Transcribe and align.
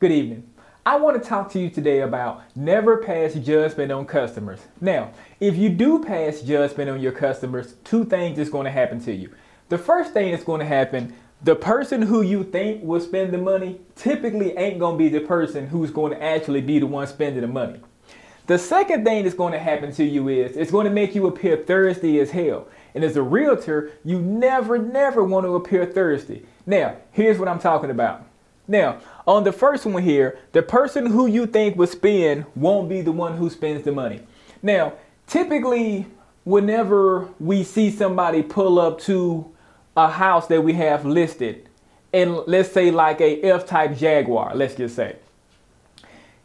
Good 0.00 0.12
evening. 0.12 0.50
I 0.86 0.96
want 0.96 1.22
to 1.22 1.28
talk 1.28 1.52
to 1.52 1.60
you 1.60 1.68
today 1.68 2.00
about 2.00 2.42
never 2.56 2.96
pass 2.96 3.34
judgment 3.34 3.92
on 3.92 4.06
customers. 4.06 4.60
Now, 4.80 5.12
if 5.38 5.58
you 5.58 5.68
do 5.68 6.02
pass 6.02 6.40
judgment 6.40 6.88
on 6.88 7.00
your 7.00 7.12
customers, 7.12 7.74
two 7.84 8.06
things 8.06 8.38
is 8.38 8.48
going 8.48 8.64
to 8.64 8.70
happen 8.70 8.98
to 9.04 9.12
you. 9.12 9.30
The 9.68 9.76
first 9.76 10.14
thing 10.14 10.30
that's 10.30 10.42
going 10.42 10.60
to 10.60 10.66
happen, 10.66 11.14
the 11.42 11.54
person 11.54 12.00
who 12.00 12.22
you 12.22 12.44
think 12.44 12.82
will 12.82 13.00
spend 13.00 13.34
the 13.34 13.38
money 13.38 13.82
typically 13.94 14.56
ain't 14.56 14.78
going 14.78 14.94
to 14.94 14.98
be 14.98 15.10
the 15.10 15.26
person 15.26 15.66
who's 15.66 15.90
going 15.90 16.12
to 16.12 16.22
actually 16.22 16.62
be 16.62 16.78
the 16.78 16.86
one 16.86 17.06
spending 17.06 17.42
the 17.42 17.46
money. 17.46 17.80
The 18.50 18.58
second 18.58 19.04
thing 19.04 19.22
that's 19.22 19.36
going 19.36 19.52
to 19.52 19.60
happen 19.60 19.92
to 19.92 20.04
you 20.04 20.26
is 20.26 20.56
it's 20.56 20.72
going 20.72 20.84
to 20.84 20.90
make 20.90 21.14
you 21.14 21.28
appear 21.28 21.56
thirsty 21.56 22.18
as 22.18 22.32
hell. 22.32 22.66
And 22.96 23.04
as 23.04 23.14
a 23.14 23.22
realtor, 23.22 23.92
you 24.04 24.20
never, 24.20 24.76
never 24.76 25.22
want 25.22 25.46
to 25.46 25.54
appear 25.54 25.86
thirsty. 25.86 26.44
Now, 26.66 26.96
here's 27.12 27.38
what 27.38 27.46
I'm 27.46 27.60
talking 27.60 27.90
about. 27.90 28.26
Now, 28.66 28.98
on 29.24 29.44
the 29.44 29.52
first 29.52 29.86
one 29.86 30.02
here, 30.02 30.36
the 30.50 30.62
person 30.62 31.06
who 31.06 31.28
you 31.28 31.46
think 31.46 31.76
will 31.76 31.86
spend 31.86 32.44
won't 32.56 32.88
be 32.88 33.02
the 33.02 33.12
one 33.12 33.36
who 33.36 33.48
spends 33.50 33.84
the 33.84 33.92
money. 33.92 34.20
Now, 34.64 34.94
typically, 35.28 36.06
whenever 36.42 37.28
we 37.38 37.62
see 37.62 37.88
somebody 37.88 38.42
pull 38.42 38.80
up 38.80 38.98
to 39.02 39.48
a 39.96 40.10
house 40.10 40.48
that 40.48 40.64
we 40.64 40.72
have 40.72 41.06
listed, 41.06 41.68
and 42.12 42.34
let's 42.48 42.72
say 42.72 42.90
like 42.90 43.20
a 43.20 43.40
F-type 43.42 43.96
Jaguar, 43.96 44.56
let's 44.56 44.74
just 44.74 44.96
say. 44.96 45.14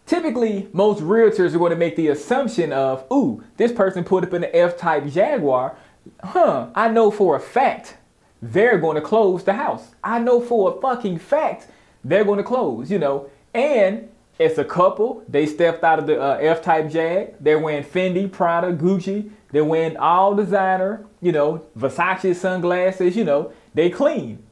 Typically, 0.06 0.68
most 0.72 1.02
realtors 1.02 1.56
are 1.56 1.58
going 1.58 1.72
to 1.72 1.76
make 1.76 1.96
the 1.96 2.10
assumption 2.10 2.72
of, 2.72 3.06
ooh, 3.12 3.44
this 3.58 3.72
person 3.72 4.04
put 4.04 4.24
up 4.24 4.34
an 4.34 4.46
F-type 4.54 5.08
Jaguar. 5.08 5.76
Huh, 6.24 6.68
I 6.76 6.90
know 6.90 7.10
for 7.10 7.36
a 7.36 7.40
fact 7.40 7.98
they're 8.42 8.78
going 8.78 8.96
to 8.96 9.02
close 9.02 9.44
the 9.44 9.54
house. 9.54 9.96
I 10.04 10.20
know 10.20 10.40
for 10.40 10.78
a 10.78 10.82
fucking 10.82 11.18
fact 11.18 11.68
they're 12.04 12.24
going 12.24 12.38
to 12.38 12.44
close, 12.44 12.92
you 12.92 13.00
know. 13.00 13.30
And 13.54 14.10
it's 14.38 14.60
a 14.60 14.66
couple. 14.66 15.24
They 15.28 15.48
stepped 15.48 15.84
out 15.84 15.98
of 15.98 16.06
the 16.06 16.22
uh, 16.22 16.38
F-type 16.40 16.92
Jag. 16.92 17.36
They're 17.40 17.58
wearing 17.58 17.84
Fendi, 17.84 18.32
Prada, 18.32 18.74
Gucci. 18.74 19.32
They're 19.52 19.66
wearing 19.66 19.98
all 19.98 20.36
designer, 20.36 21.06
you 21.22 21.32
know, 21.32 21.66
Versace 21.76 22.36
sunglasses. 22.36 23.16
You 23.16 23.24
know, 23.24 23.52
they 23.74 23.90
clean. 23.90 24.44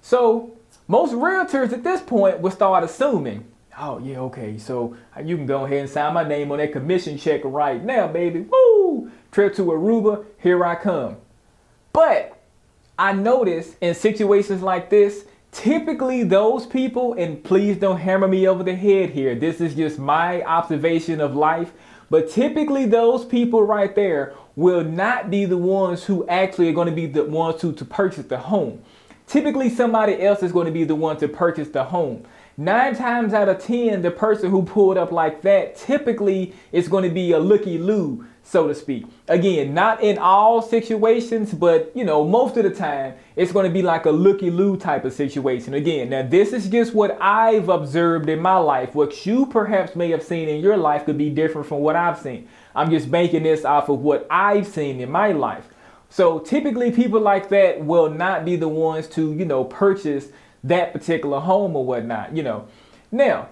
So 0.00 0.56
most 0.88 1.12
realtors 1.12 1.72
at 1.72 1.84
this 1.84 2.00
point 2.00 2.40
will 2.40 2.52
start 2.52 2.84
assuming, 2.84 3.44
oh 3.78 3.98
yeah, 3.98 4.18
okay, 4.18 4.58
so 4.58 4.96
uh, 5.16 5.20
you 5.20 5.36
can 5.36 5.46
go 5.46 5.64
ahead 5.64 5.80
and 5.80 5.90
sign 5.90 6.14
my 6.14 6.26
name 6.26 6.50
on 6.52 6.58
that 6.58 6.72
commission 6.72 7.18
check 7.18 7.40
right 7.44 7.82
now, 7.84 8.08
baby. 8.08 8.40
Woo! 8.40 9.10
Trip 9.32 9.54
to 9.56 9.62
Aruba, 9.62 10.24
here 10.38 10.64
I 10.64 10.74
come. 10.76 11.16
But 11.92 12.38
I 12.98 13.12
notice 13.12 13.76
in 13.80 13.94
situations 13.94 14.62
like 14.62 14.90
this, 14.90 15.26
typically 15.52 16.22
those 16.22 16.66
people, 16.66 17.14
and 17.14 17.42
please 17.42 17.76
don't 17.76 17.98
hammer 17.98 18.28
me 18.28 18.46
over 18.48 18.62
the 18.62 18.74
head 18.74 19.10
here, 19.10 19.34
this 19.34 19.60
is 19.60 19.74
just 19.74 19.98
my 19.98 20.42
observation 20.42 21.20
of 21.20 21.34
life, 21.34 21.72
but 22.08 22.30
typically 22.30 22.86
those 22.86 23.24
people 23.24 23.62
right 23.62 23.94
there 23.94 24.34
will 24.54 24.84
not 24.84 25.30
be 25.30 25.44
the 25.44 25.56
ones 25.56 26.04
who 26.04 26.26
actually 26.28 26.68
are 26.68 26.72
going 26.72 26.88
to 26.88 26.94
be 26.94 27.06
the 27.06 27.24
ones 27.24 27.60
who 27.60 27.72
to 27.72 27.84
purchase 27.84 28.26
the 28.26 28.38
home. 28.38 28.82
Typically 29.26 29.68
somebody 29.68 30.22
else 30.22 30.42
is 30.42 30.52
going 30.52 30.66
to 30.66 30.72
be 30.72 30.84
the 30.84 30.94
one 30.94 31.16
to 31.18 31.28
purchase 31.28 31.68
the 31.68 31.84
home. 31.84 32.24
Nine 32.58 32.96
times 32.96 33.34
out 33.34 33.48
of 33.48 33.62
ten, 33.62 34.02
the 34.02 34.10
person 34.10 34.50
who 34.50 34.62
pulled 34.62 34.96
up 34.96 35.12
like 35.12 35.42
that 35.42 35.76
typically 35.76 36.54
is 36.72 36.88
going 36.88 37.04
to 37.04 37.10
be 37.10 37.32
a 37.32 37.38
looky 37.38 37.78
loo 37.78 38.26
so 38.46 38.68
to 38.68 38.74
speak. 38.74 39.04
Again, 39.26 39.74
not 39.74 40.00
in 40.02 40.18
all 40.18 40.62
situations, 40.62 41.52
but 41.52 41.90
you 41.96 42.04
know, 42.04 42.24
most 42.24 42.56
of 42.56 42.62
the 42.62 42.70
time 42.70 43.14
it's 43.34 43.50
going 43.50 43.66
to 43.66 43.72
be 43.72 43.82
like 43.82 44.06
a 44.06 44.10
looky 44.10 44.50
loo 44.50 44.76
type 44.76 45.04
of 45.04 45.12
situation. 45.12 45.74
Again, 45.74 46.10
now 46.10 46.22
this 46.22 46.52
is 46.52 46.68
just 46.68 46.94
what 46.94 47.18
I've 47.20 47.68
observed 47.68 48.28
in 48.28 48.40
my 48.40 48.56
life. 48.56 48.94
What 48.94 49.26
you 49.26 49.46
perhaps 49.46 49.96
may 49.96 50.10
have 50.10 50.22
seen 50.22 50.48
in 50.48 50.60
your 50.60 50.76
life 50.76 51.04
could 51.04 51.18
be 51.18 51.28
different 51.28 51.66
from 51.66 51.80
what 51.80 51.96
I've 51.96 52.18
seen. 52.20 52.48
I'm 52.74 52.88
just 52.88 53.10
banking 53.10 53.42
this 53.42 53.64
off 53.64 53.88
of 53.88 54.00
what 54.00 54.28
I've 54.30 54.68
seen 54.68 55.00
in 55.00 55.10
my 55.10 55.32
life. 55.32 55.66
So 56.08 56.38
typically 56.38 56.92
people 56.92 57.20
like 57.20 57.48
that 57.48 57.84
will 57.84 58.08
not 58.08 58.44
be 58.44 58.54
the 58.54 58.68
ones 58.68 59.08
to, 59.08 59.32
you 59.34 59.44
know, 59.44 59.64
purchase 59.64 60.28
that 60.68 60.92
particular 60.92 61.40
home 61.40 61.76
or 61.76 61.84
whatnot, 61.84 62.36
you 62.36 62.42
know. 62.42 62.68
Now, 63.10 63.48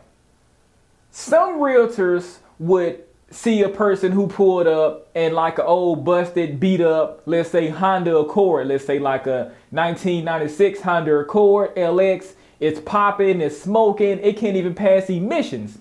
some 1.11 1.61
realtors 1.61 2.39
would 2.59 3.05
see 3.31 3.63
a 3.63 3.69
person 3.69 4.13
who 4.13 4.27
pulled 4.27 4.67
up 4.67 5.09
and 5.15 5.35
like 5.35 5.59
an 5.59 5.65
old 5.65 6.05
busted 6.05 6.61
beat 6.61 6.81
up 6.81 7.21
let's 7.27 7.51
say 7.51 7.69
honda 7.69 8.17
accord 8.17 8.69
let's 8.69 8.87
say 8.87 9.01
like 9.01 9.27
a 9.27 9.51
1996 9.71 10.81
honda 10.81 11.17
accord 11.17 11.75
lx 11.75 12.35
it's 12.61 12.79
popping 12.81 13.41
it's 13.41 13.61
smoking 13.61 14.21
it 14.21 14.37
can't 14.37 14.57
even 14.57 14.75
pass 14.75 15.11
emissions. 15.11 15.79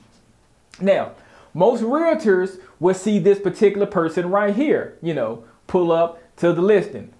Now 0.80 1.12
most 1.54 1.84
realtors 1.84 2.60
will 2.80 2.96
see 2.96 3.20
this 3.20 3.40
particular 3.40 3.86
person 3.86 4.32
right 4.32 4.56
here 4.56 4.98
you 5.02 5.14
know 5.14 5.44
pull 5.68 5.92
up 5.92 6.20
to 6.38 6.54
the 6.54 6.62
listing 6.62 7.14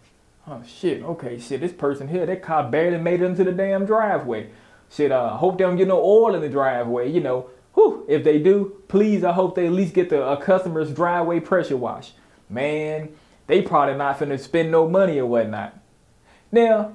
oh 0.48 0.62
shit 0.66 1.04
okay 1.04 1.40
shit 1.40 1.62
this 1.62 1.72
person 1.72 2.08
here 2.08 2.26
that 2.26 2.42
car 2.42 2.70
barely 2.70 2.98
made 2.98 3.22
it 3.22 3.26
into 3.26 3.44
the 3.44 3.52
damn 3.52 3.86
driveway 3.86 4.50
shit 4.90 5.12
uh 5.12 5.30
hope 5.38 5.58
they 5.58 5.64
don't 5.64 5.78
get 5.78 5.88
no 5.88 6.02
oil 6.02 6.36
in 6.36 6.42
the 6.42 6.50
driveway 6.50 7.10
you 7.10 7.22
know 7.22 7.50
Whew, 7.74 8.06
if 8.08 8.24
they 8.24 8.40
do, 8.40 8.82
please, 8.88 9.24
I 9.24 9.32
hope 9.32 9.56
they 9.56 9.66
at 9.66 9.72
least 9.72 9.94
get 9.94 10.10
the 10.10 10.24
a 10.26 10.38
customer's 10.38 10.94
driveway 10.94 11.40
pressure 11.40 11.78
wash. 11.78 12.14
Man, 12.50 13.10
they 13.48 13.62
probably 13.62 13.96
not 13.96 14.20
finna 14.20 14.40
spend 14.40 14.72
no 14.72 14.88
money 14.88 15.18
or 15.20 15.26
whatnot. 15.26 15.80
Now, 16.52 16.94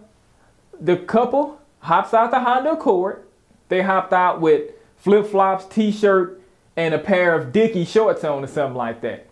the 0.80 0.96
couple 0.96 1.60
hops 1.80 2.14
out 2.14 2.30
the 2.30 2.40
Honda 2.40 2.72
Accord. 2.72 3.24
They 3.68 3.82
hopped 3.82 4.12
out 4.12 4.40
with 4.40 4.70
flip 4.96 5.26
flops, 5.26 5.64
t 5.66 5.90
shirt, 5.90 6.40
and 6.76 6.94
a 6.94 6.98
pair 6.98 7.34
of 7.34 7.52
Dickie 7.52 7.84
shorts 7.84 8.22
on 8.22 8.44
or 8.44 8.46
something 8.46 8.76
like 8.76 9.00
that. 9.00 9.27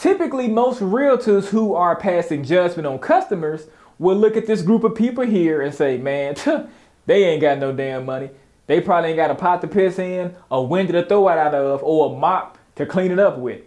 Typically, 0.00 0.48
most 0.48 0.80
realtors 0.80 1.48
who 1.48 1.74
are 1.74 1.94
passing 1.94 2.42
judgment 2.42 2.86
on 2.86 2.98
customers 2.98 3.66
will 3.98 4.16
look 4.16 4.34
at 4.34 4.46
this 4.46 4.62
group 4.62 4.82
of 4.82 4.94
people 4.94 5.26
here 5.26 5.60
and 5.60 5.74
say, 5.74 5.98
man, 5.98 6.34
they 7.06 7.24
ain't 7.24 7.42
got 7.42 7.58
no 7.58 7.70
damn 7.70 8.06
money. 8.06 8.30
They 8.66 8.80
probably 8.80 9.10
ain't 9.10 9.18
got 9.18 9.30
a 9.30 9.34
pot 9.34 9.60
to 9.60 9.68
piss 9.68 9.98
in, 9.98 10.34
a 10.50 10.62
window 10.62 10.94
to 10.94 11.06
throw 11.06 11.28
it 11.28 11.36
out 11.36 11.54
of, 11.54 11.82
or 11.82 12.14
a 12.14 12.18
mop 12.18 12.56
to 12.76 12.86
clean 12.86 13.10
it 13.10 13.18
up 13.18 13.36
with. 13.36 13.60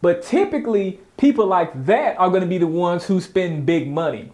But 0.00 0.22
typically, 0.22 1.00
people 1.16 1.46
like 1.46 1.84
that 1.86 2.16
are 2.16 2.28
going 2.28 2.42
to 2.42 2.46
be 2.46 2.58
the 2.58 2.68
ones 2.68 3.04
who 3.06 3.20
spend 3.20 3.66
big 3.66 3.90
money. 3.90 4.30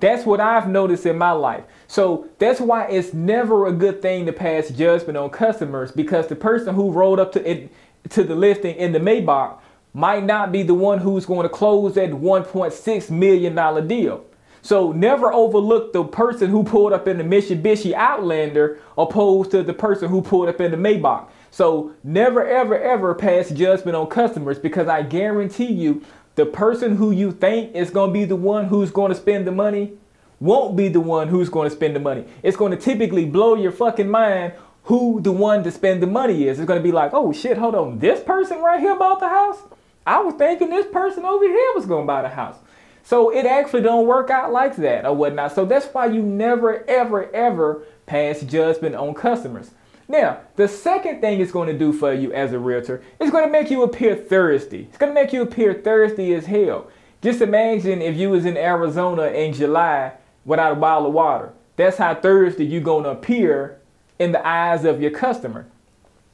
That's 0.00 0.26
what 0.26 0.40
I've 0.40 0.68
noticed 0.68 1.06
in 1.06 1.16
my 1.16 1.30
life. 1.30 1.64
So 1.86 2.28
that's 2.38 2.60
why 2.60 2.88
it's 2.88 3.14
never 3.14 3.66
a 3.66 3.72
good 3.72 4.02
thing 4.02 4.26
to 4.26 4.32
pass 4.34 4.68
judgment 4.68 5.16
on 5.16 5.30
customers 5.30 5.90
because 5.90 6.26
the 6.26 6.36
person 6.36 6.74
who 6.74 6.90
rolled 6.90 7.18
up 7.18 7.32
to 7.32 7.50
it 7.50 7.72
to 8.10 8.22
the 8.22 8.34
listing 8.34 8.76
in 8.76 8.92
the 8.92 8.98
Maybach 8.98 9.58
might 9.96 10.24
not 10.24 10.52
be 10.52 10.62
the 10.62 10.74
one 10.74 10.98
who's 10.98 11.24
going 11.24 11.44
to 11.44 11.48
close 11.48 11.94
that 11.94 12.10
1.6 12.10 13.10
million 13.10 13.54
dollar 13.54 13.80
deal. 13.80 14.26
So 14.60 14.92
never 14.92 15.32
overlook 15.32 15.94
the 15.94 16.04
person 16.04 16.50
who 16.50 16.64
pulled 16.64 16.92
up 16.92 17.08
in 17.08 17.16
the 17.16 17.24
Mitsubishi 17.24 17.94
Outlander 17.94 18.78
opposed 18.98 19.52
to 19.52 19.62
the 19.62 19.72
person 19.72 20.10
who 20.10 20.20
pulled 20.20 20.50
up 20.50 20.60
in 20.60 20.70
the 20.70 20.76
Maybach. 20.76 21.28
So 21.50 21.94
never, 22.04 22.46
ever, 22.46 22.78
ever 22.78 23.14
pass 23.14 23.48
judgment 23.48 23.96
on 23.96 24.08
customers 24.08 24.58
because 24.58 24.86
I 24.86 25.00
guarantee 25.00 25.72
you 25.72 26.04
the 26.34 26.44
person 26.44 26.96
who 26.96 27.10
you 27.10 27.32
think 27.32 27.74
is 27.74 27.88
going 27.88 28.10
to 28.10 28.12
be 28.12 28.26
the 28.26 28.36
one 28.36 28.66
who's 28.66 28.90
going 28.90 29.12
to 29.12 29.18
spend 29.18 29.46
the 29.46 29.52
money 29.52 29.94
won't 30.40 30.76
be 30.76 30.88
the 30.88 31.00
one 31.00 31.28
who's 31.28 31.48
going 31.48 31.70
to 31.70 31.74
spend 31.74 31.96
the 31.96 32.00
money. 32.00 32.26
It's 32.42 32.58
going 32.58 32.72
to 32.72 32.76
typically 32.76 33.24
blow 33.24 33.54
your 33.54 33.72
fucking 33.72 34.10
mind 34.10 34.52
who 34.82 35.22
the 35.22 35.32
one 35.32 35.64
to 35.64 35.70
spend 35.70 36.02
the 36.02 36.06
money 36.06 36.48
is. 36.48 36.58
It's 36.58 36.66
going 36.66 36.78
to 36.80 36.84
be 36.84 36.92
like, 36.92 37.12
oh 37.14 37.32
shit, 37.32 37.56
hold 37.56 37.74
on, 37.74 37.98
this 37.98 38.20
person 38.22 38.58
right 38.58 38.78
here 38.78 38.94
bought 38.94 39.20
the 39.20 39.28
house? 39.30 39.62
I 40.06 40.20
was 40.20 40.34
thinking 40.34 40.70
this 40.70 40.86
person 40.86 41.24
over 41.24 41.44
here 41.44 41.72
was 41.74 41.86
to 41.86 42.02
buy 42.04 42.22
the 42.22 42.28
house. 42.28 42.56
So 43.02 43.30
it 43.30 43.46
actually 43.46 43.82
don't 43.82 44.06
work 44.06 44.30
out 44.30 44.52
like 44.52 44.76
that 44.76 45.04
or 45.04 45.14
whatnot. 45.14 45.54
So 45.54 45.64
that's 45.64 45.86
why 45.86 46.06
you 46.06 46.22
never, 46.22 46.88
ever, 46.88 47.30
ever 47.32 47.82
pass 48.06 48.40
judgment 48.42 48.94
on 48.94 49.14
customers. 49.14 49.70
Now, 50.08 50.40
the 50.54 50.68
second 50.68 51.20
thing 51.20 51.40
it's 51.40 51.52
going 51.52 51.68
to 51.68 51.78
do 51.78 51.92
for 51.92 52.12
you 52.12 52.32
as 52.32 52.52
a 52.52 52.58
realtor 52.58 53.02
is 53.18 53.30
going 53.30 53.44
to 53.44 53.50
make 53.50 53.70
you 53.70 53.82
appear 53.82 54.14
thirsty. 54.14 54.86
It's 54.88 54.98
going 54.98 55.10
to 55.10 55.20
make 55.20 55.32
you 55.32 55.42
appear 55.42 55.74
thirsty 55.74 56.32
as 56.34 56.46
hell. 56.46 56.88
Just 57.22 57.40
imagine 57.40 58.02
if 58.02 58.16
you 58.16 58.30
was 58.30 58.44
in 58.44 58.56
Arizona 58.56 59.24
in 59.26 59.52
July 59.52 60.12
without 60.44 60.72
a 60.72 60.76
bottle 60.76 61.08
of 61.08 61.14
water. 61.14 61.52
That's 61.74 61.96
how 61.96 62.14
thirsty 62.14 62.64
you're 62.64 62.80
going 62.80 63.04
to 63.04 63.10
appear 63.10 63.80
in 64.18 64.32
the 64.32 64.46
eyes 64.46 64.84
of 64.84 65.00
your 65.00 65.10
customer. 65.10 65.66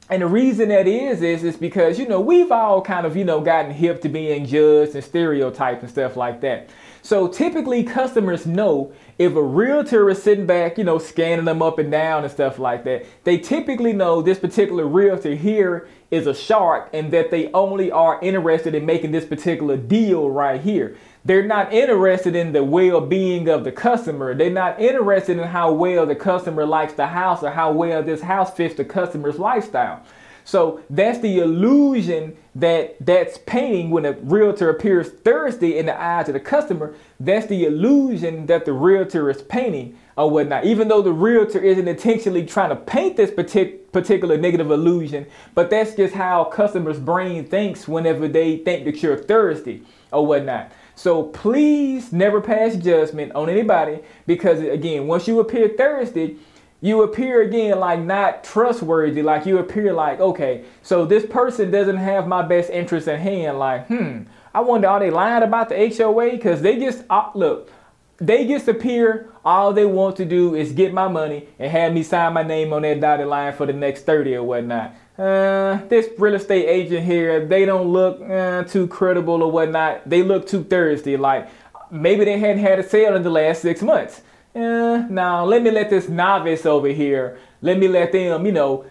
And 0.09 0.21
the 0.21 0.27
reason 0.27 0.69
that 0.69 0.87
is 0.87 1.21
is 1.21 1.43
is 1.43 1.55
because 1.55 1.97
you 1.97 2.07
know 2.07 2.19
we've 2.19 2.51
all 2.51 2.81
kind 2.81 3.05
of 3.05 3.15
you 3.15 3.23
know 3.23 3.39
gotten 3.39 3.71
hip 3.71 4.01
to 4.01 4.09
being 4.09 4.45
judged 4.45 4.95
and 4.95 5.03
stereotyped 5.03 5.81
and 5.81 5.89
stuff 5.89 6.17
like 6.17 6.41
that. 6.41 6.69
So 7.01 7.27
typically 7.27 7.83
customers 7.83 8.45
know 8.45 8.93
if 9.17 9.35
a 9.35 9.43
realtor 9.43 10.09
is 10.09 10.23
sitting 10.23 10.45
back, 10.45 10.77
you 10.77 10.85
know, 10.85 10.97
scanning 10.97 11.45
them 11.45 11.61
up 11.61 11.77
and 11.77 11.91
down 11.91 12.23
and 12.23 12.31
stuff 12.31 12.59
like 12.59 12.85
that, 12.85 13.05
they 13.25 13.37
typically 13.37 13.91
know 13.91 14.21
this 14.21 14.39
particular 14.39 14.87
realtor 14.87 15.35
here 15.35 15.87
is 16.11 16.27
a 16.27 16.33
shark 16.33 16.89
and 16.93 17.11
that 17.11 17.29
they 17.29 17.51
only 17.51 17.91
are 17.91 18.19
interested 18.21 18.73
in 18.73 18.85
making 18.85 19.11
this 19.11 19.25
particular 19.25 19.75
deal 19.75 20.29
right 20.29 20.61
here. 20.61 20.95
They're 21.25 21.47
not 21.47 21.71
interested 21.71 22.35
in 22.35 22.51
the 22.51 22.63
well 22.63 22.99
being 22.99 23.47
of 23.47 23.63
the 23.63 23.71
customer. 23.71 24.35
They're 24.35 24.49
not 24.49 24.79
interested 24.79 25.37
in 25.37 25.47
how 25.47 25.71
well 25.71 26.05
the 26.05 26.15
customer 26.15 26.65
likes 26.65 26.93
the 26.93 27.07
house 27.07 27.43
or 27.43 27.51
how 27.51 27.71
well 27.71 28.03
this 28.03 28.21
house 28.21 28.53
fits 28.53 28.75
the 28.75 28.83
customer's 28.83 29.39
lifestyle. 29.39 30.03
So 30.45 30.81
that's 30.89 31.19
the 31.19 31.39
illusion 31.39 32.35
that 32.55 32.97
that's 32.99 33.37
painting 33.45 33.91
when 33.91 34.05
a 34.05 34.11
realtor 34.11 34.69
appears 34.69 35.09
thirsty 35.09 35.77
in 35.77 35.85
the 35.85 35.99
eyes 35.99 36.27
of 36.27 36.33
the 36.33 36.41
customer. 36.41 36.93
That's 37.19 37.47
the 37.47 37.63
illusion 37.63 38.45
that 38.47 38.65
the 38.65 38.73
realtor 38.73 39.29
is 39.29 39.41
painting 39.43 39.97
or 40.17 40.29
whatnot. 40.29 40.65
Even 40.65 40.89
though 40.89 41.01
the 41.01 41.13
realtor 41.13 41.59
isn't 41.59 41.87
intentionally 41.87 42.45
trying 42.45 42.69
to 42.69 42.75
paint 42.75 43.15
this 43.15 43.31
partic- 43.31 43.91
particular 43.93 44.37
negative 44.37 44.69
illusion, 44.69 45.25
but 45.55 45.69
that's 45.69 45.95
just 45.95 46.13
how 46.13 46.43
customers' 46.43 46.99
brain 46.99 47.45
thinks 47.45 47.87
whenever 47.87 48.27
they 48.27 48.57
think 48.57 48.83
that 48.83 49.01
you're 49.01 49.17
thirsty 49.17 49.83
or 50.11 50.25
whatnot. 50.27 50.71
So 50.95 51.23
please 51.23 52.13
never 52.13 52.39
pass 52.41 52.75
judgment 52.75 53.33
on 53.33 53.49
anybody 53.49 53.99
because 54.27 54.61
again, 54.61 55.07
once 55.07 55.27
you 55.27 55.39
appear 55.39 55.69
thirsty, 55.69 56.37
you 56.81 57.01
appear 57.03 57.41
again 57.41 57.79
like 57.79 58.01
not 58.01 58.43
trustworthy. 58.43 59.21
Like 59.21 59.45
you 59.45 59.57
appear 59.57 59.93
like, 59.93 60.19
okay, 60.19 60.65
so 60.81 61.05
this 61.05 61.25
person 61.25 61.71
doesn't 61.71 61.97
have 61.97 62.27
my 62.27 62.41
best 62.41 62.69
interest 62.69 63.07
in 63.07 63.19
hand. 63.19 63.57
Like, 63.57 63.87
hmm, 63.87 64.23
I 64.53 64.59
wonder 64.59 64.89
are 64.89 64.99
they 64.99 65.09
lying 65.09 65.43
about 65.43 65.69
the 65.69 65.95
HOA? 65.95 66.31
Because 66.31 66.61
they 66.61 66.77
just 66.77 67.05
uh, 67.09 67.31
look, 67.35 67.71
they 68.17 68.47
just 68.47 68.67
appear. 68.67 69.29
All 69.45 69.73
they 69.73 69.85
want 69.85 70.15
to 70.17 70.25
do 70.25 70.55
is 70.55 70.71
get 70.71 70.93
my 70.93 71.07
money 71.07 71.47
and 71.59 71.71
have 71.71 71.93
me 71.93 72.03
sign 72.03 72.33
my 72.33 72.43
name 72.43 72.71
on 72.71 72.83
that 72.83 73.01
dotted 73.01 73.27
line 73.27 73.53
for 73.53 73.65
the 73.65 73.73
next 73.73 74.05
30 74.05 74.35
or 74.35 74.43
whatnot. 74.43 74.95
Uh, 75.17 75.79
this 75.89 76.07
real 76.17 76.35
estate 76.35 76.65
agent 76.65 77.05
here, 77.05 77.45
they 77.45 77.65
don't 77.65 77.87
look 77.89 78.21
uh, 78.21 78.63
too 78.63 78.87
credible 78.87 79.43
or 79.43 79.51
whatnot. 79.51 80.09
They 80.09 80.23
look 80.23 80.47
too 80.47 80.63
thirsty. 80.63 81.17
Like 81.17 81.49
maybe 81.91 82.23
they 82.23 82.39
hadn't 82.39 82.59
had 82.59 82.79
a 82.79 82.87
sale 82.87 83.15
in 83.15 83.23
the 83.23 83.29
last 83.29 83.61
six 83.61 83.81
months 83.81 84.21
eh, 84.55 85.05
now 85.09 85.45
let 85.45 85.61
me 85.61 85.71
let 85.71 85.89
this 85.89 86.09
novice 86.09 86.65
over 86.65 86.87
here, 86.87 87.39
let 87.61 87.77
me 87.77 87.87
let 87.87 88.11
them, 88.11 88.45
you 88.45 88.51
know, 88.51 88.85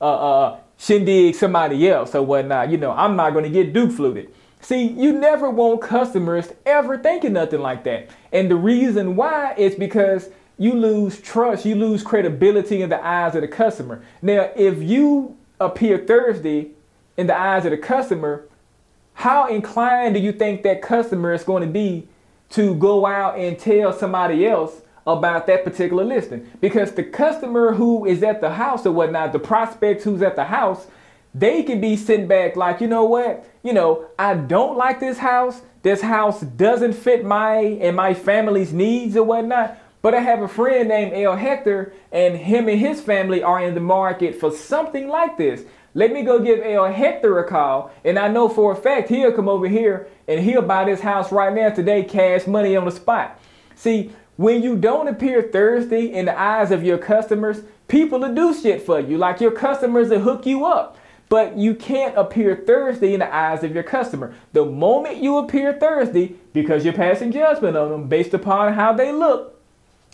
uh, 0.00 0.04
uh, 0.04 0.60
shindig 0.78 1.34
somebody 1.34 1.88
else 1.88 2.14
or 2.14 2.22
whatnot. 2.22 2.70
You 2.70 2.78
know, 2.78 2.92
I'm 2.92 3.16
not 3.16 3.32
going 3.32 3.44
to 3.44 3.50
get 3.50 3.72
Duke 3.72 3.92
fluted. 3.92 4.32
See, 4.62 4.86
you 4.86 5.12
never 5.12 5.50
want 5.50 5.82
customers 5.82 6.52
ever 6.64 6.96
thinking 6.96 7.32
nothing 7.32 7.60
like 7.60 7.82
that. 7.84 8.08
And 8.32 8.48
the 8.48 8.56
reason 8.56 9.16
why 9.16 9.54
is 9.58 9.74
because 9.74 10.30
you 10.56 10.72
lose 10.74 11.20
trust, 11.20 11.66
you 11.66 11.74
lose 11.74 12.04
credibility 12.04 12.80
in 12.80 12.88
the 12.88 13.04
eyes 13.04 13.34
of 13.34 13.40
the 13.40 13.48
customer. 13.48 14.04
Now, 14.22 14.50
if 14.54 14.80
you 14.80 15.36
appear 15.60 15.98
thirsty 15.98 16.70
in 17.16 17.26
the 17.26 17.36
eyes 17.36 17.64
of 17.64 17.72
the 17.72 17.76
customer, 17.76 18.44
how 19.14 19.48
inclined 19.48 20.14
do 20.14 20.20
you 20.20 20.30
think 20.30 20.62
that 20.62 20.80
customer 20.80 21.32
is 21.32 21.42
going 21.42 21.62
to 21.62 21.68
be 21.68 22.06
to 22.50 22.76
go 22.76 23.04
out 23.04 23.36
and 23.36 23.58
tell 23.58 23.92
somebody 23.92 24.46
else 24.46 24.82
about 25.06 25.48
that 25.48 25.64
particular 25.64 26.04
listing 26.04 26.48
because 26.60 26.92
the 26.92 27.02
customer 27.02 27.72
who 27.74 28.04
is 28.04 28.22
at 28.22 28.40
the 28.40 28.50
house 28.50 28.86
or 28.86 28.92
whatnot, 28.92 29.32
the 29.32 29.38
prospect 29.40 30.04
who's 30.04 30.22
at 30.22 30.36
the 30.36 30.44
house, 30.44 30.86
they 31.34 31.62
can 31.62 31.80
be 31.80 31.96
sitting 31.96 32.28
back 32.28 32.56
like, 32.56 32.80
you 32.80 32.86
know 32.86 33.04
what, 33.04 33.44
you 33.62 33.72
know, 33.72 34.06
I 34.18 34.34
don't 34.34 34.76
like 34.76 35.00
this 35.00 35.18
house. 35.18 35.62
This 35.82 36.00
house 36.00 36.40
doesn't 36.40 36.92
fit 36.92 37.24
my 37.24 37.56
and 37.56 37.96
my 37.96 38.14
family's 38.14 38.72
needs 38.72 39.16
or 39.16 39.24
whatnot. 39.24 39.78
But 40.02 40.14
I 40.14 40.20
have 40.20 40.42
a 40.42 40.48
friend 40.48 40.88
named 40.88 41.12
El 41.14 41.36
Hector, 41.36 41.92
and 42.10 42.36
him 42.36 42.68
and 42.68 42.78
his 42.78 43.00
family 43.00 43.40
are 43.42 43.62
in 43.62 43.74
the 43.74 43.80
market 43.80 44.34
for 44.34 44.50
something 44.50 45.08
like 45.08 45.38
this. 45.38 45.62
Let 45.94 46.12
me 46.12 46.22
go 46.22 46.40
give 46.40 46.60
El 46.60 46.92
Hector 46.92 47.38
a 47.38 47.48
call, 47.48 47.92
and 48.04 48.18
I 48.18 48.26
know 48.26 48.48
for 48.48 48.72
a 48.72 48.76
fact 48.76 49.08
he'll 49.08 49.32
come 49.32 49.48
over 49.48 49.68
here 49.68 50.08
and 50.26 50.40
he'll 50.40 50.62
buy 50.62 50.84
this 50.84 51.00
house 51.00 51.30
right 51.30 51.54
now 51.54 51.70
today, 51.70 52.02
cash 52.02 52.46
money 52.46 52.74
on 52.74 52.84
the 52.84 52.90
spot. 52.90 53.38
See, 53.76 54.12
when 54.36 54.62
you 54.62 54.76
don't 54.76 55.08
appear 55.08 55.42
thirsty 55.42 56.12
in 56.12 56.24
the 56.24 56.38
eyes 56.38 56.70
of 56.70 56.82
your 56.82 56.98
customers, 56.98 57.62
people 57.88 58.18
will 58.18 58.34
do 58.34 58.54
shit 58.54 58.82
for 58.82 58.98
you. 58.98 59.18
Like 59.18 59.40
your 59.40 59.52
customers 59.52 60.08
will 60.08 60.20
hook 60.20 60.46
you 60.46 60.64
up. 60.64 60.96
But 61.32 61.56
you 61.56 61.74
can't 61.74 62.14
appear 62.18 62.54
thirsty 62.54 63.14
in 63.14 63.20
the 63.20 63.34
eyes 63.34 63.64
of 63.64 63.72
your 63.72 63.84
customer. 63.84 64.34
The 64.52 64.66
moment 64.66 65.16
you 65.16 65.38
appear 65.38 65.72
thirsty, 65.72 66.36
because 66.52 66.84
you're 66.84 66.92
passing 66.92 67.32
judgment 67.32 67.74
on 67.74 67.88
them 67.88 68.06
based 68.06 68.34
upon 68.34 68.74
how 68.74 68.92
they 68.92 69.12
look, 69.12 69.58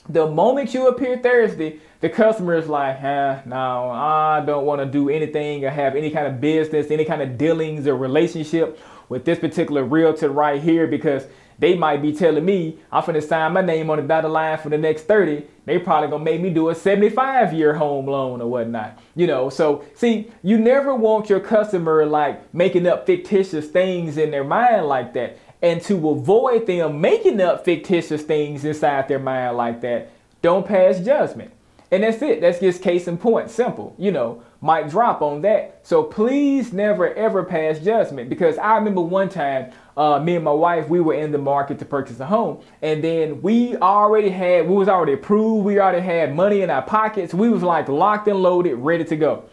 the 0.09 0.29
moment 0.29 0.75
you 0.75 0.87
appear 0.87 1.19
thirsty, 1.19 1.81
the 2.03 2.09
customer 2.09 2.55
is 2.55 2.69
like, 2.69 3.03
eh, 3.03 3.41
no, 3.47 3.91
I 3.91 4.44
don't 4.47 4.65
want 4.65 4.81
to 4.81 4.87
do 4.87 5.09
anything 5.09 5.65
or 5.65 5.70
have 5.70 5.97
any 5.97 6.12
kind 6.12 6.29
of 6.29 6.41
business, 6.41 6.93
any 6.93 7.05
kind 7.05 7.21
of 7.21 7.37
dealings 7.37 7.88
or 7.88 7.97
relationship 7.97 8.79
with 9.09 9.25
this 9.25 9.41
particular 9.41 9.82
realtor 9.82 10.31
right 10.31 10.62
here 10.62 10.87
because 10.87 11.25
they 11.58 11.75
might 11.76 12.02
be 12.02 12.12
telling 12.12 12.44
me 12.44 12.78
I'm 12.93 13.02
finna 13.02 13.22
sign 13.22 13.52
my 13.52 13.62
name 13.62 13.90
on 13.90 13.99
the 13.99 14.05
dotted 14.05 14.31
line 14.31 14.58
for 14.58 14.69
the 14.69 14.78
next 14.78 15.02
30. 15.05 15.44
They 15.64 15.78
probably 15.78 16.08
gonna 16.08 16.25
make 16.25 16.40
me 16.40 16.50
do 16.50 16.69
a 16.69 16.75
75 16.75 17.52
year 17.52 17.75
home 17.75 18.06
loan 18.06 18.40
or 18.40 18.49
whatnot. 18.49 18.99
You 19.14 19.26
know, 19.26 19.50
so 19.50 19.84
see, 19.94 20.31
you 20.43 20.58
never 20.58 20.94
want 20.94 21.28
your 21.28 21.40
customer 21.40 22.06
like 22.06 22.55
making 22.55 22.87
up 22.87 23.06
fictitious 23.06 23.69
things 23.69 24.16
in 24.16 24.31
their 24.31 24.44
mind 24.44 24.87
like 24.87 25.12
that. 25.14 25.38
And 25.60 25.82
to 25.82 26.10
avoid 26.10 26.66
them 26.66 27.00
making 27.00 27.40
up 27.40 27.64
fictitious 27.64 28.22
things 28.22 28.64
inside 28.64 29.08
their 29.08 29.19
mind 29.19 29.56
like 29.56 29.81
that, 29.81 30.11
don't 30.40 30.66
pass 30.66 31.00
judgment. 31.00 31.50
And 31.90 32.02
that's 32.02 32.20
it. 32.20 32.40
That's 32.40 32.61
just 32.61 32.82
case 32.82 33.08
in 33.08 33.16
point. 33.16 33.50
Simple. 33.50 33.94
You 33.99 34.12
know, 34.12 34.43
might 34.61 34.90
drop 34.90 35.22
on 35.22 35.40
that. 35.43 35.81
So 35.82 36.02
please 36.02 36.72
never 36.72 37.12
ever 37.14 37.44
pass 37.44 37.78
judgment 37.78 38.28
because 38.28 38.58
I 38.58 38.76
remember 38.76 39.00
one 39.00 39.28
time, 39.28 39.72
uh, 39.99 40.21
me 40.21 40.37
and 40.37 40.45
my 40.45 40.53
wife, 40.53 40.89
we 40.89 41.00
were 41.00 41.15
in 41.15 41.33
the 41.33 41.39
market 41.39 41.81
to 41.81 41.85
purchase 41.85 42.21
a 42.21 42.27
home, 42.27 42.62
and 42.83 43.03
then 43.03 43.43
we 43.43 43.77
already 43.79 44.31
had, 44.31 44.69
we 44.69 44.77
was 44.77 44.89
already 44.89 45.15
approved, 45.15 45.67
we 45.67 45.81
already 45.81 46.00
had 46.00 46.35
money 46.37 46.62
in 46.62 46.71
our 46.71 46.83
pockets, 46.83 47.35
we 47.35 47.49
was 47.49 47.65
like 47.65 47.89
locked 47.89 48.29
and 48.29 48.41
loaded, 48.41 48.77
ready 48.77 49.05
to 49.05 49.17
go. 49.17 49.45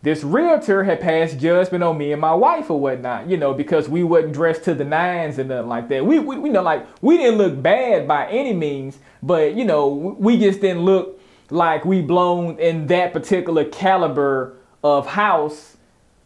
This 0.00 0.24
realtor 0.24 0.84
had 0.84 1.00
passed 1.00 1.38
judgment 1.38 1.84
on 1.84 1.98
me 1.98 2.12
and 2.12 2.20
my 2.20 2.34
wife 2.34 2.70
or 2.70 2.80
whatnot, 2.80 3.28
you 3.28 3.36
know, 3.36 3.52
because 3.52 3.88
we 3.88 4.04
wasn't 4.04 4.32
dressed 4.32 4.64
to 4.64 4.74
the 4.74 4.84
nines 4.84 5.38
and 5.38 5.50
nothing 5.50 5.68
like 5.68 5.88
that. 5.88 6.04
We, 6.04 6.18
we, 6.18 6.38
we 6.38 6.48
know, 6.48 6.62
like 6.62 6.86
we 7.02 7.18
didn't 7.18 7.38
look 7.38 7.62
bad 7.62 8.08
by 8.08 8.26
any 8.28 8.52
means, 8.54 8.98
but 9.22 9.54
you 9.54 9.64
know, 9.64 9.88
we 9.88 10.38
just 10.38 10.60
didn't 10.60 10.82
look 10.82 11.20
like 11.50 11.84
we 11.84 12.02
blown 12.02 12.58
in 12.58 12.86
that 12.88 13.12
particular 13.12 13.64
caliber 13.64 14.56
of 14.82 15.06
house 15.06 15.73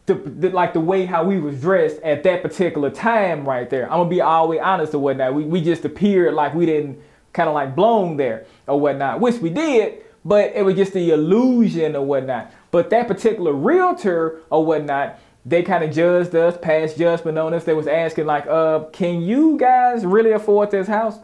the, 0.09 0.15
the, 0.15 0.49
like 0.49 0.73
the 0.73 0.79
way 0.81 1.05
how 1.05 1.23
we 1.23 1.39
was 1.39 1.61
dressed 1.61 2.01
at 2.01 2.23
that 2.23 2.41
particular 2.41 2.89
time 2.89 3.47
right 3.47 3.69
there. 3.69 3.85
I'm 3.85 3.99
gonna 3.99 4.09
be 4.09 4.21
all 4.21 4.47
the 4.47 4.51
way 4.51 4.59
honest 4.59 4.93
or 4.93 4.99
whatnot. 4.99 5.33
We, 5.33 5.45
we 5.45 5.61
just 5.61 5.85
appeared 5.85 6.33
like 6.33 6.53
we 6.53 6.65
didn't 6.65 6.99
kind 7.31 7.47
of 7.47 7.55
like 7.55 7.75
blown 7.75 8.17
there 8.17 8.45
or 8.67 8.79
whatnot, 8.79 9.21
which 9.21 9.37
we 9.37 9.49
did, 9.49 10.03
but 10.25 10.51
it 10.55 10.65
was 10.65 10.75
just 10.75 10.93
the 10.93 11.11
illusion 11.11 11.95
or 11.95 12.05
whatnot. 12.05 12.51
But 12.71 12.89
that 12.89 13.07
particular 13.07 13.53
realtor 13.53 14.41
or 14.49 14.65
whatnot, 14.65 15.19
they 15.45 15.63
kind 15.63 15.83
of 15.83 15.91
judged 15.91 16.35
us, 16.35 16.57
passed 16.61 16.97
judgment 16.97 17.37
on 17.37 17.53
us. 17.53 17.63
They 17.63 17.73
was 17.73 17.87
asking 17.87 18.25
like, 18.25 18.45
uh, 18.47 18.85
can 18.91 19.21
you 19.21 19.57
guys 19.57 20.05
really 20.05 20.31
afford 20.31 20.71
this 20.71 20.87
house? 20.87 21.19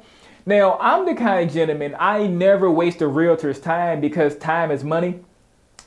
Now, 0.45 0.77
I'm 0.79 1.05
the 1.05 1.15
kind 1.15 1.47
of 1.47 1.53
gentleman, 1.53 1.95
I 1.99 2.27
never 2.27 2.69
waste 2.69 3.01
a 3.01 3.07
realtor's 3.07 3.59
time 3.59 3.99
because 3.99 4.37
time 4.37 4.69
is 4.69 4.83
money, 4.83 5.19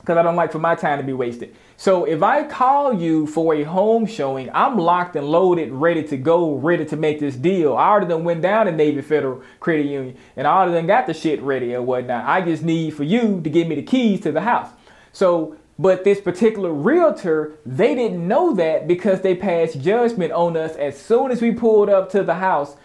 because 0.08 0.18
I 0.18 0.22
don't 0.22 0.36
like 0.36 0.52
for 0.52 0.58
my 0.58 0.74
time 0.74 0.98
to 0.98 1.04
be 1.04 1.12
wasted. 1.12 1.54
So 1.76 2.06
if 2.06 2.22
I 2.22 2.44
call 2.44 2.98
you 2.98 3.26
for 3.26 3.54
a 3.54 3.62
home 3.62 4.06
showing, 4.06 4.48
I'm 4.54 4.78
locked 4.78 5.16
and 5.16 5.26
loaded, 5.26 5.70
ready 5.70 6.02
to 6.04 6.16
go, 6.16 6.54
ready 6.54 6.86
to 6.86 6.96
make 6.96 7.20
this 7.20 7.36
deal. 7.36 7.76
I 7.76 7.90
already 7.90 8.06
done 8.06 8.24
went 8.24 8.40
down 8.40 8.64
to 8.66 8.72
Navy 8.72 9.02
Federal 9.02 9.42
Credit 9.60 9.84
Union 9.84 10.16
and 10.34 10.46
I 10.46 10.50
already 10.52 10.72
done 10.72 10.86
got 10.86 11.06
the 11.06 11.12
shit 11.12 11.42
ready 11.42 11.74
or 11.74 11.82
whatnot. 11.82 12.24
I 12.24 12.40
just 12.40 12.62
need 12.62 12.94
for 12.94 13.04
you 13.04 13.42
to 13.42 13.50
give 13.50 13.68
me 13.68 13.74
the 13.74 13.82
keys 13.82 14.22
to 14.22 14.32
the 14.32 14.40
house. 14.40 14.70
So 15.12 15.58
but 15.78 16.04
this 16.04 16.22
particular 16.22 16.72
realtor, 16.72 17.58
they 17.66 17.94
didn't 17.94 18.26
know 18.26 18.54
that 18.54 18.88
because 18.88 19.20
they 19.20 19.34
passed 19.34 19.78
judgment 19.78 20.32
on 20.32 20.56
us 20.56 20.74
as 20.74 20.98
soon 20.98 21.30
as 21.30 21.42
we 21.42 21.52
pulled 21.52 21.90
up 21.90 22.10
to 22.12 22.24
the 22.24 22.34
house 22.34 22.76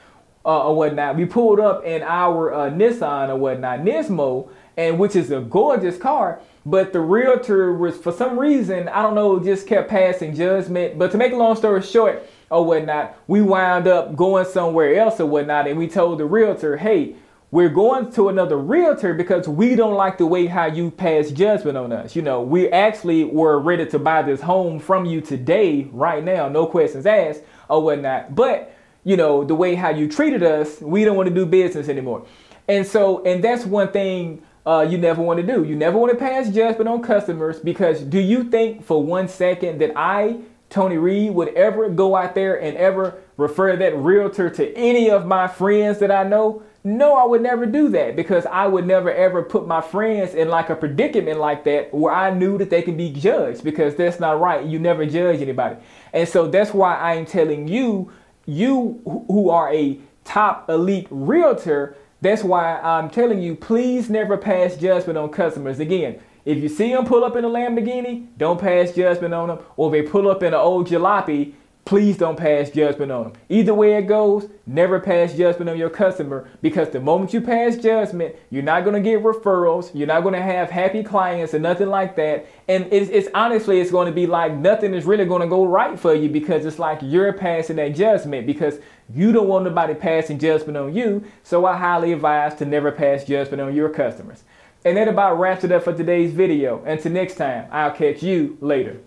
uh, 0.45 0.67
or 0.67 0.75
whatnot. 0.75 1.15
We 1.15 1.25
pulled 1.25 1.61
up 1.61 1.85
in 1.85 2.03
our 2.03 2.53
uh, 2.53 2.69
Nissan 2.69 3.29
or 3.29 3.37
whatnot, 3.37 3.79
Nismo, 3.79 4.49
and 4.77 4.99
which 4.99 5.15
is 5.15 5.31
a 5.31 5.39
gorgeous 5.39 5.97
car. 5.97 6.41
But 6.65 6.93
the 6.93 7.01
realtor 7.01 7.73
was, 7.73 7.97
for 7.97 8.11
some 8.11 8.39
reason, 8.39 8.87
I 8.87 9.01
don't 9.01 9.15
know, 9.15 9.39
just 9.39 9.67
kept 9.67 9.89
passing 9.89 10.33
judgment. 10.33 10.97
But 10.97 11.11
to 11.11 11.17
make 11.17 11.33
a 11.33 11.35
long 11.35 11.55
story 11.55 11.81
short 11.81 12.27
or 12.49 12.65
whatnot, 12.65 13.17
we 13.27 13.41
wound 13.41 13.87
up 13.87 14.15
going 14.15 14.45
somewhere 14.45 14.95
else 14.95 15.19
or 15.19 15.25
whatnot, 15.25 15.67
and 15.67 15.77
we 15.77 15.87
told 15.87 16.19
the 16.19 16.25
realtor, 16.25 16.77
hey, 16.77 17.15
we're 17.51 17.69
going 17.69 18.11
to 18.13 18.29
another 18.29 18.57
realtor 18.57 19.13
because 19.13 19.47
we 19.47 19.75
don't 19.75 19.93
like 19.93 20.17
the 20.17 20.25
way 20.25 20.47
how 20.47 20.65
you 20.65 20.89
pass 20.89 21.29
judgment 21.29 21.77
on 21.77 21.91
us. 21.91 22.15
You 22.15 22.21
know, 22.21 22.41
we 22.41 22.69
actually 22.69 23.25
were 23.25 23.59
ready 23.59 23.85
to 23.87 23.99
buy 23.99 24.23
this 24.23 24.41
home 24.41 24.79
from 24.79 25.05
you 25.05 25.21
today, 25.21 25.87
right 25.91 26.23
now, 26.23 26.47
no 26.47 26.65
questions 26.65 27.05
asked 27.05 27.41
or 27.69 27.83
whatnot. 27.83 28.33
But 28.33 28.73
you 29.03 29.17
know, 29.17 29.43
the 29.43 29.55
way 29.55 29.75
how 29.75 29.89
you 29.89 30.07
treated 30.07 30.43
us, 30.43 30.79
we 30.81 31.03
don't 31.03 31.17
want 31.17 31.29
to 31.29 31.35
do 31.35 31.45
business 31.45 31.89
anymore. 31.89 32.25
And 32.67 32.87
so, 32.87 33.23
and 33.23 33.43
that's 33.43 33.65
one 33.65 33.91
thing 33.91 34.41
uh, 34.65 34.85
you 34.89 34.97
never 34.97 35.21
want 35.21 35.39
to 35.39 35.45
do. 35.45 35.63
You 35.63 35.75
never 35.75 35.97
want 35.97 36.11
to 36.11 36.17
pass 36.17 36.49
judgment 36.49 36.87
on 36.87 37.01
customers 37.01 37.59
because 37.59 38.01
do 38.01 38.19
you 38.19 38.45
think 38.45 38.83
for 38.83 39.03
one 39.03 39.27
second 39.27 39.79
that 39.79 39.91
I, 39.95 40.37
Tony 40.69 40.97
Reed, 40.97 41.33
would 41.33 41.49
ever 41.49 41.89
go 41.89 42.15
out 42.15 42.35
there 42.35 42.59
and 42.61 42.77
ever 42.77 43.21
refer 43.37 43.75
that 43.75 43.97
realtor 43.97 44.49
to 44.49 44.73
any 44.75 45.09
of 45.09 45.25
my 45.25 45.47
friends 45.47 45.99
that 45.99 46.11
I 46.11 46.23
know? 46.23 46.63
No, 46.85 47.15
I 47.15 47.25
would 47.25 47.41
never 47.41 47.65
do 47.65 47.87
that 47.89 48.15
because 48.15 48.45
I 48.45 48.67
would 48.67 48.85
never 48.85 49.13
ever 49.13 49.41
put 49.41 49.65
my 49.67 49.79
friends 49.79 50.33
in 50.33 50.49
like 50.49 50.69
a 50.69 50.75
predicament 50.75 51.39
like 51.39 51.63
that 51.63 51.93
where 51.93 52.13
I 52.13 52.29
knew 52.33 52.57
that 52.57 52.69
they 52.69 52.81
can 52.81 52.97
be 52.97 53.09
judged 53.11 53.63
because 53.63 53.95
that's 53.95 54.19
not 54.19 54.39
right. 54.41 54.65
You 54.65 54.79
never 54.79 55.05
judge 55.05 55.41
anybody. 55.41 55.77
And 56.11 56.27
so 56.27 56.47
that's 56.49 56.73
why 56.73 56.95
I'm 56.95 57.25
telling 57.25 57.69
you, 57.69 58.11
you 58.45 59.01
who 59.05 59.49
are 59.49 59.73
a 59.73 59.97
top 60.25 60.69
elite 60.69 61.07
realtor, 61.09 61.95
that's 62.23 62.43
why 62.43 62.79
I'm 62.79 63.09
telling 63.09 63.41
you, 63.41 63.55
please 63.55 64.09
never 64.09 64.37
pass 64.37 64.75
judgment 64.75 65.17
on 65.17 65.29
customers. 65.29 65.79
Again, 65.79 66.19
if 66.45 66.57
you 66.57 66.69
see 66.69 66.91
them 66.91 67.05
pull 67.05 67.23
up 67.23 67.35
in 67.35 67.45
a 67.45 67.49
Lamborghini, 67.49 68.27
don't 68.37 68.59
pass 68.59 68.93
judgment 68.93 69.33
on 69.33 69.49
them. 69.49 69.59
Or 69.77 69.93
if 69.93 70.05
they 70.05 70.09
pull 70.09 70.29
up 70.29 70.41
in 70.43 70.53
an 70.53 70.59
old 70.59 70.87
jalopy, 70.87 71.53
please 71.85 72.15
don't 72.15 72.37
pass 72.37 72.69
judgment 72.69 73.11
on 73.11 73.23
them. 73.23 73.33
Either 73.49 73.73
way 73.73 73.95
it 73.95 74.03
goes, 74.03 74.49
never 74.65 74.99
pass 74.99 75.33
judgment 75.33 75.69
on 75.69 75.77
your 75.77 75.89
customer 75.89 76.49
because 76.61 76.89
the 76.89 76.99
moment 76.99 77.33
you 77.33 77.41
pass 77.41 77.75
judgment, 77.75 78.35
you're 78.49 78.63
not 78.63 78.85
going 78.85 78.93
to 78.93 79.01
get 79.01 79.21
referrals, 79.21 79.91
you're 79.93 80.07
not 80.07 80.21
going 80.21 80.33
to 80.33 80.41
have 80.41 80.69
happy 80.69 81.03
clients 81.03 81.53
or 81.53 81.59
nothing 81.59 81.89
like 81.89 82.15
that. 82.15 82.45
And 82.69 82.87
it's, 82.91 83.09
it's 83.09 83.27
honestly, 83.33 83.81
it's 83.81 83.91
going 83.91 84.07
to 84.07 84.13
be 84.13 84.27
like 84.27 84.53
nothing 84.53 84.93
is 84.93 85.05
really 85.05 85.25
going 85.25 85.41
to 85.41 85.47
go 85.47 85.65
right 85.65 85.99
for 85.99 86.15
you 86.15 86.29
because 86.29 86.65
it's 86.65 86.79
like 86.79 86.99
you're 87.01 87.33
passing 87.33 87.75
that 87.75 87.95
judgment 87.95 88.47
because 88.47 88.79
you 89.13 89.31
don't 89.31 89.47
want 89.47 89.65
nobody 89.65 89.93
passing 89.93 90.39
judgment 90.39 90.77
on 90.77 90.95
you. 90.95 91.23
So 91.43 91.65
I 91.65 91.77
highly 91.77 92.13
advise 92.13 92.55
to 92.55 92.65
never 92.65 92.91
pass 92.91 93.23
judgment 93.23 93.61
on 93.61 93.75
your 93.75 93.89
customers. 93.89 94.43
And 94.85 94.97
that 94.97 95.07
about 95.07 95.39
wraps 95.39 95.63
it 95.63 95.71
up 95.71 95.83
for 95.83 95.93
today's 95.93 96.33
video. 96.33 96.83
Until 96.83 97.11
next 97.11 97.35
time, 97.35 97.67
I'll 97.71 97.91
catch 97.91 98.21
you 98.21 98.57
later. 98.59 98.99